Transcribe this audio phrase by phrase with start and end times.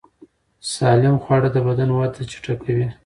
[0.73, 2.87] سالم خواړه د بدن وده چټکوي.